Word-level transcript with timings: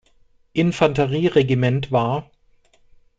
Infanterie-Regiment 0.53 1.91
war. 1.91 2.31